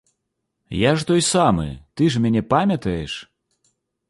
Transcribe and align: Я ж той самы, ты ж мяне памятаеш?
Я 0.89 0.93
ж 0.97 1.05
той 1.11 1.21
самы, 1.33 1.67
ты 1.95 2.09
ж 2.15 2.23
мяне 2.25 2.43
памятаеш? 2.55 3.13